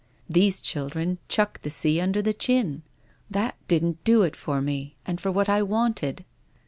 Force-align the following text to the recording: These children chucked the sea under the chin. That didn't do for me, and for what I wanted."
These 0.27 0.61
children 0.61 1.19
chucked 1.29 1.61
the 1.61 1.69
sea 1.69 2.01
under 2.01 2.23
the 2.23 2.33
chin. 2.33 2.81
That 3.29 3.55
didn't 3.67 4.03
do 4.03 4.27
for 4.31 4.59
me, 4.59 4.95
and 5.05 5.21
for 5.21 5.31
what 5.31 5.47
I 5.47 5.61
wanted." 5.61 6.25